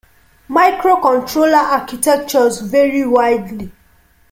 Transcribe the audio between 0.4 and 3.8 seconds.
Microcontroller architectures vary widely.